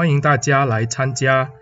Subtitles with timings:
[0.00, 1.52] 欢迎大家来参加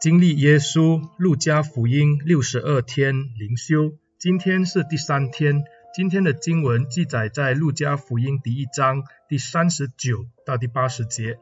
[0.00, 3.92] 经历耶稣路加福音六十二天灵修。
[4.18, 5.62] 今天是第三天，
[5.94, 11.36] 今天的经文记载在路加福音第一章第三十九到第八十节。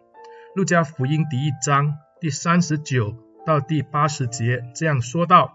[0.56, 3.14] 路加福音第一章第三十九
[3.46, 5.54] 到第八十节这样说道：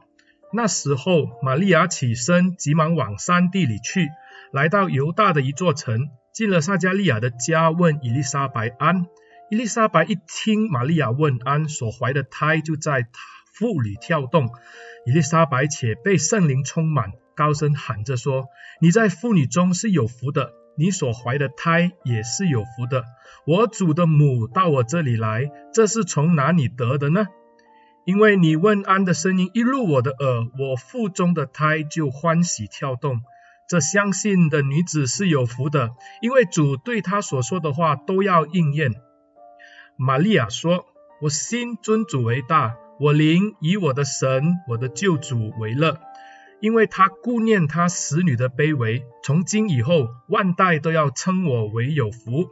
[0.54, 4.08] 那时候，玛利亚起身，急忙往山地里去，
[4.54, 9.08] 来到犹大的一座城，进了撒迦利亚的家，问以利沙白安。
[9.52, 13.08] 伊丽莎白一听玛利亚问安，所怀的胎就在
[13.54, 14.50] 腹里跳动。
[15.06, 18.48] 伊丽莎白且被圣灵充满，高声喊着说
[18.82, 23.04] ：“你在妇女中是有福的，你所怀的胎也是有福的。
[23.46, 27.28] 我主的母到我这里来，这是从哪里得的呢？
[28.04, 33.22] 因为你问安的声音一入我的耳，我腹中的胎就欢喜跳动。
[33.70, 35.92] 这相信的女子是有福的，
[36.24, 38.92] 因为主对她所说的话都要应验。”
[39.98, 40.86] 玛利亚说
[41.22, 46.00] ：“我心尊主为大，我灵以我的神，我的救主为乐，
[46.60, 49.06] 因为他顾念他使女的卑微。
[49.24, 52.50] 从今以后，万代都要称我为有福。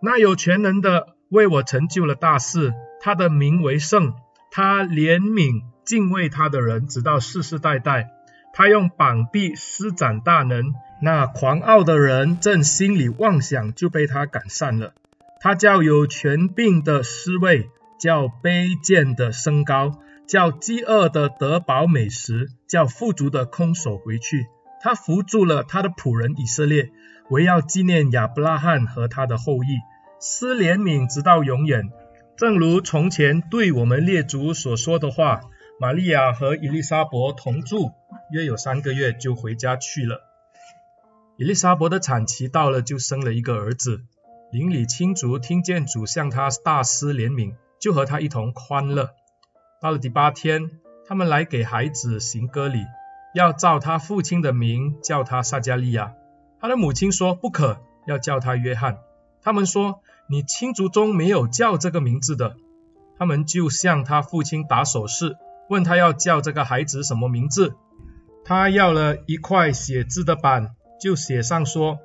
[0.00, 4.14] 那有全能的为我成就了大事，他的名为圣，
[4.50, 8.12] 他怜悯敬畏他的人，直到世世代代。
[8.54, 14.94] 他用膀臂施展大能，那狂傲的人正心里妄想，就被他赶散了。”
[15.42, 24.46] 他叫有权柄的失位，叫卑贱的升高，叫饥饿的得饱美食，叫富足的空手回去。
[24.80, 26.92] 他扶助了他的仆人以色列，
[27.28, 29.80] 为要纪念亚伯拉罕和他的后裔，
[30.20, 31.90] 施怜悯直到永远。
[32.36, 35.40] 正如从前对我们列祖所说的话。
[35.80, 37.90] 玛利亚和伊利沙伯同住，
[38.30, 40.20] 约有三个月就回家去了。
[41.36, 44.02] 伊利沙伯的产期到了，就生了一个儿子。
[44.52, 49.14] 邻里亲族听见主向他大施怜悯，就和他一同欢乐。
[49.80, 50.70] 到了第八天，
[51.06, 52.84] 他们来给孩子行割礼，
[53.34, 56.12] 要照他父亲的名叫他撒迦利亚。
[56.60, 58.98] 他的母亲说不可，要叫他约翰。
[59.40, 62.56] 他们说你亲族中没有叫这个名字的。
[63.16, 65.38] 他们就向他父亲打手势，
[65.70, 67.74] 问他要叫这个孩子什么名字。
[68.44, 72.00] 他要了一块写字的板，就写上说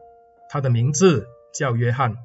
[0.50, 2.16] 他的名字叫约翰。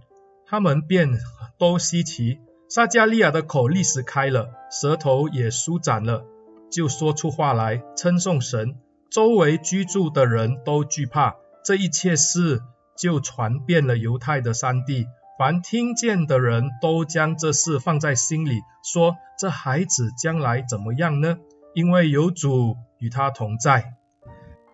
[0.52, 1.18] 他们便
[1.56, 6.26] 都稀奇，撒迦利亚的口立时开了，舌头也舒展了，
[6.70, 8.76] 就说出话来，称颂神。
[9.10, 11.36] 周围居住的人都惧怕。
[11.64, 12.60] 这一切事
[12.98, 15.06] 就传遍了犹太的山地，
[15.38, 21.38] 凡听见的人都将这事放在心里，说这孩子将来怎么样呢？
[21.74, 23.94] 因为有主与他同在。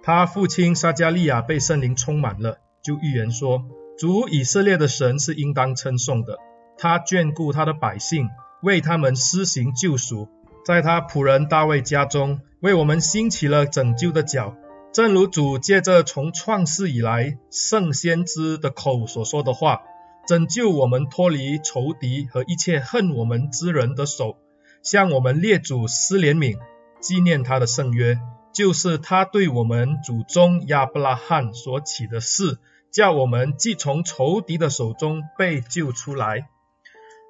[0.02, 3.62] 他父亲撒迦利亚被圣灵充满了，就预言说。
[3.98, 6.38] 主以色列的神是应当称颂的，
[6.78, 8.28] 他眷顾他的百姓，
[8.62, 10.28] 为他们施行救赎，
[10.64, 14.54] 在他仆人大卫家中，为我们兴起了拯救的角，
[14.92, 19.80] 正如主借着从创世以来圣先知的口所说的话，
[20.28, 24.36] 拯救我们脱离仇敌和一切恨我们之人的手，
[24.80, 26.56] 向我们列祖施怜悯，
[27.00, 28.20] 纪念他的圣约，
[28.52, 32.58] 就是他对我们祖宗亚伯拉罕所起的誓。
[32.90, 36.48] 叫我们既从仇敌的手中被救出来，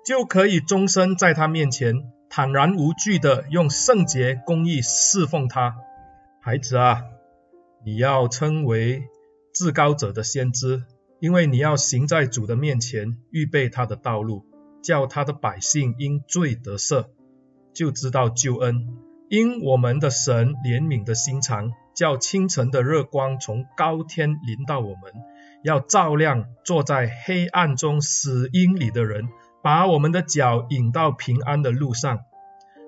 [0.06, 5.76] 就可以终身在他面前坦然无惧的用圣洁公义侍奉他。
[6.40, 7.02] 孩子啊，
[7.84, 9.02] 你要称为
[9.52, 10.84] 至高者的先知，
[11.20, 14.44] 因为你要行在主的面前，预备他的道路，
[14.82, 17.06] 叫他的百姓因罪得赦，
[17.74, 18.96] 就知道救恩。
[19.28, 25.12] 因我们的神怜悯的心肠，叫清晨的热光从高天临到我们。
[25.62, 29.28] 要照亮坐在黑暗中死荫里的人，
[29.62, 32.20] 把我们的脚引到平安的路上。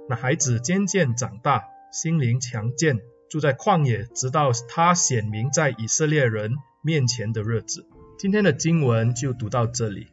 [0.08, 7.86] 那孩子渐渐长大，心灵强健，住在旷野，直到他显明在以色列人面前的日子。
[8.18, 10.08] 今天的经文就读到这里。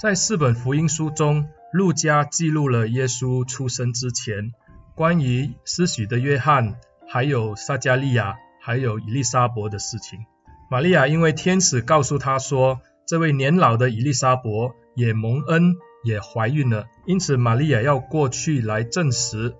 [0.00, 4.52] 在四本福音书中，路加记录了耶稣出生之前，
[4.94, 6.78] 关于施洗的约翰，
[7.08, 10.20] 还有撒迦利亚，还有以利沙伯的事情。
[10.70, 19.54] 玛利亚因为天使告诉她说，这位年老的伊丽莎伯也蒙恩，也怀孕了，因此玛利亚要过去来证实。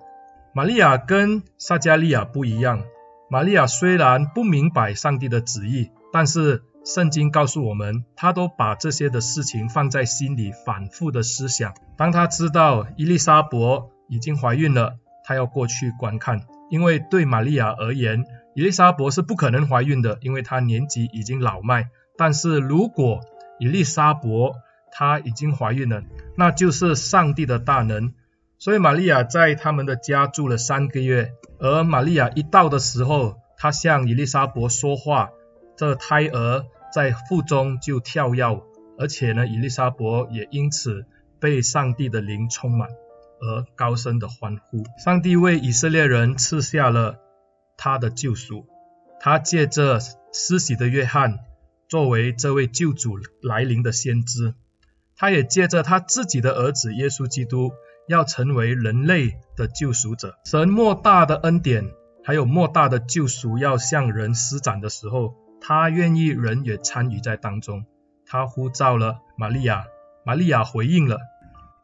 [0.54, 2.82] 玛利亚跟撒迦利亚不一样，
[3.30, 11.74] 玛利亚虽然不明白上帝的旨意，但是圣经告诉我们，她都把这些的事情放在心里，反复的思想。
[11.96, 18.24] 当她知道伊丽莎伯已经怀孕了，她要过去观看，因为对玛利亚而言，
[18.54, 21.90] 以利沙伯是不可能怀孕的，因为她年纪已经老迈。
[22.16, 23.20] 但是如果
[23.58, 24.54] 以利沙伯
[24.90, 26.02] 她已经怀孕了，
[26.36, 28.12] 那就是上帝的大能，
[28.58, 31.32] 所以玛利亚在他们的家住了三个月。
[31.60, 35.30] 而玛利亚一到的时候，她向以利沙伯说话，
[35.76, 38.62] 这胎儿在腹中就跳跃，
[38.98, 41.04] 而且呢，以利沙伯也因此
[41.40, 42.88] 被上帝的灵充满，
[43.40, 44.84] 而高声的欢呼。
[45.02, 47.18] 上帝为以色列人赐下了
[47.76, 48.66] 他的救赎，
[49.20, 50.00] 他借着
[50.32, 51.38] 施洗的约翰
[51.88, 54.54] 作为这位救主来临的先知，
[55.16, 57.72] 他也借着他自己的儿子耶稣基督。
[58.08, 61.90] 要成为人类的救赎者，神莫大的恩典，
[62.24, 67.84] 还有莫大的救赎要向人施展的时候，他愿意人也参与在当中。
[68.24, 69.84] 他呼召了玛利亚，
[70.24, 71.18] 玛利亚回应了，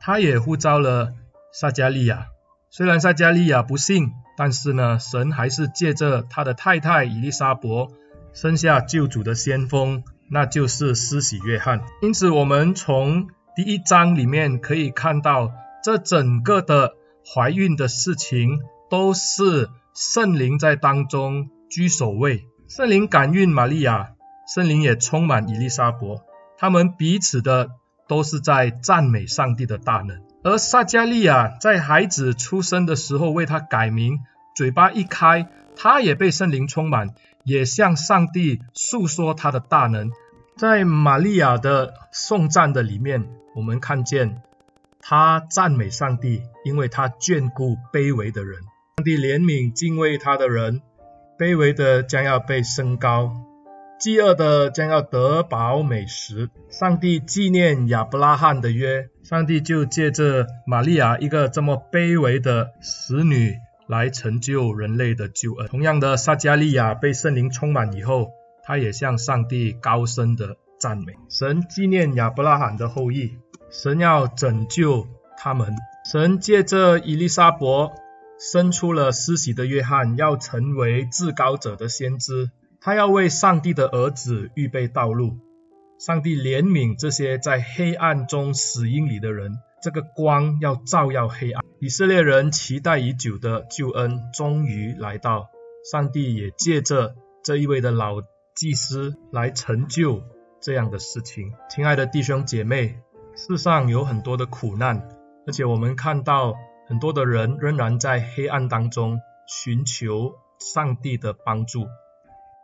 [0.01, 1.13] 他也呼召了
[1.59, 2.27] 撒迦利亚。
[2.71, 7.93] 虽然撒迦利亚不信，但是呢，神还是借着他的太太以利沙伯
[8.33, 11.83] 生下救主的先锋，那就是施洗约翰。
[12.03, 15.53] 因此，我们从第一章里面可以看到。
[15.85, 16.95] 这整个的
[17.27, 22.47] 怀孕的事情，都是圣灵在当中居首位。
[22.71, 24.13] 圣灵感孕玛利亚，
[24.55, 26.23] 圣灵也充满以利沙伯，
[26.57, 27.69] 他们彼此的
[28.09, 30.23] 都是在赞美上帝的大能。
[30.45, 34.21] 而撒迦利亚在孩子出生的时候为他改名，
[34.55, 37.15] 嘴巴一开，他也被圣灵充满，
[37.45, 40.13] 也向上帝诉说他的大能。
[40.59, 43.27] 在玛利亚的颂赞的里面，
[43.57, 44.43] 我们看见。
[45.01, 48.61] 他赞美上帝，因为他眷顾卑微的人。
[48.99, 50.83] 上帝怜悯敬畏他的人，
[51.39, 53.33] 卑微的将要被升高，
[54.05, 56.51] 饥饿的将要得饱美食。
[56.69, 63.55] 上帝纪念亚伯拉罕的约，上帝就借着玛利亚一个这么卑微的使女
[63.87, 65.69] 来成就人类的救恩。
[65.69, 68.29] 同样的，撒迦利亚被圣灵充满以后，
[68.63, 71.15] 他也向上帝高声的赞美。
[71.31, 73.39] 神纪念亚伯拉罕的后裔。
[73.71, 75.07] 神要拯救
[75.39, 75.75] 他们。
[76.13, 77.95] 神借着以利沙伯
[78.39, 82.51] 生出了施洗的约翰，要成为至高者的先知。
[82.85, 85.39] 他要为上帝的儿子预备道路。
[85.99, 91.65] 上帝怜悯这些在黑暗中死荫里的人，这个光要照耀黑暗。
[91.81, 95.49] 以色列人期待已久的救恩终于来到。
[95.91, 98.17] 上帝也借着这一位的老
[98.55, 100.23] 祭司来成就
[100.61, 101.55] 这样的事情。
[101.71, 103.01] 亲爱的弟兄姐妹。
[103.35, 105.09] 世上有很多的苦难，
[105.47, 106.55] 而且我们看到
[106.87, 111.87] 很多的人仍然在黑暗当中寻求上帝的帮助。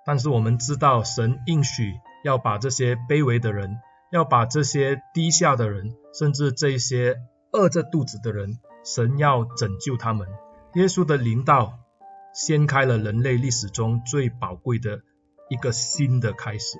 [0.05, 1.95] 但是我们知道，神应许
[2.25, 3.77] 要把这些卑微的人，
[4.11, 7.17] 要把这些低下的人，甚至这些
[7.53, 10.27] 饿着肚子的人，神要拯救他们。
[10.75, 11.79] 耶稣的临到，
[12.35, 15.01] 掀开了人类历史中最宝贵的
[15.49, 16.79] 一个新的开始。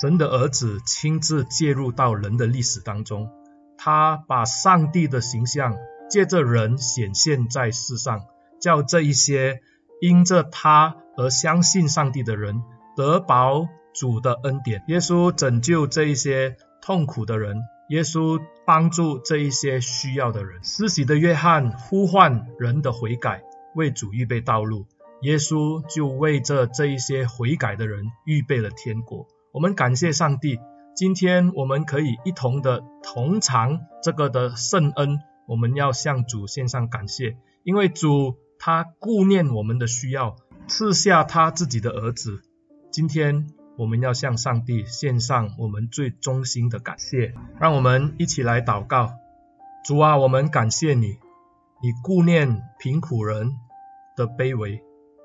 [0.00, 3.30] 神的儿子亲自介入到人的历史当中，
[3.76, 5.76] 他把上帝的形象
[6.08, 8.26] 借着人显现在世上，
[8.60, 9.62] 叫这一些
[10.00, 12.62] 因着他而相信上帝的人
[12.96, 14.82] 得饱主的恩典。
[14.88, 17.58] 耶稣拯救这一些痛苦的人，
[17.90, 20.62] 耶稣帮助这一些需要的人。
[20.64, 23.42] 施洗的约翰呼唤人的悔改，
[23.74, 24.86] 为主预备道路，
[25.22, 29.26] 耶稣就为着这一些悔改的人预备了天国。
[29.52, 30.58] 我们感谢上帝，
[30.94, 35.18] 今天我们可以一同的同尝这个的圣恩，
[35.48, 40.36] 我们要向主献上感谢，因为主他顾念我们的需要，
[40.68, 42.42] 赐下他自己的儿子。
[42.90, 43.46] 今天
[43.78, 49.14] 我们要向上帝献上我们最衷心的感谢，让我们一起来祷告。
[49.86, 51.18] 主啊，我们感谢你，
[51.82, 53.52] 你顾念贫苦人
[54.14, 54.82] 的卑微，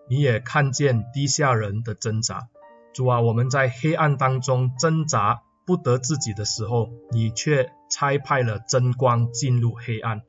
[0.10, 2.48] 你也看见低下人的挣扎。
[2.94, 10.22] 主啊，我们在黑暗当中挣扎不得自己的时候，你却差派了真光进入黑暗。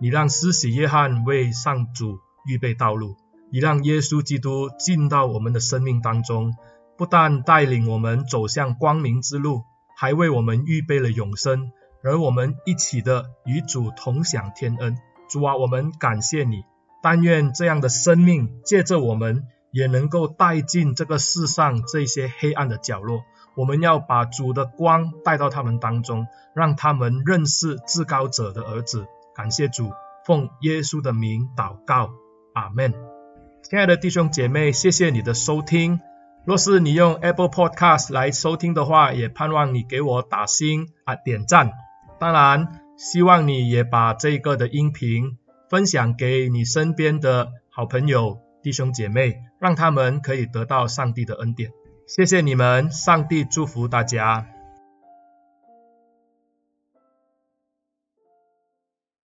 [0.00, 3.14] 你让施洗约翰为上主预备道路，
[3.52, 6.56] 以让耶稣基督进到我们的生命当中，
[6.96, 9.62] 不但带领我们走向光明之路，
[9.96, 11.70] 还为我们预备了永生，
[12.02, 14.96] 而我们一起的与主同享天恩。
[15.28, 16.64] 主啊，我们感谢你，
[17.02, 19.46] 但愿这样的生命借着我们。
[19.70, 23.24] 也能够带进这个世上这些黑暗的角落，
[23.54, 29.06] 我们要把主的光带到他们当中，让他们认识至高者的儿子。
[29.34, 29.92] 感谢主，
[30.24, 32.08] 奉耶稣的名祷告，
[32.58, 32.92] 阿门。
[33.62, 36.00] 亲爱的弟兄姐妹，谢谢你的收听。
[36.44, 41.70] 若是你用 Apple Podcast 来收听的话，也盼望你给我打星啊，点赞。
[42.18, 45.36] 当然，希望你也把这个的音频
[45.68, 48.38] 分享给你身边的好朋友。
[48.62, 51.70] 弟兄姐妹，让他们可以得到上帝的恩典。
[52.06, 54.46] 谢谢你们，上帝祝福大家。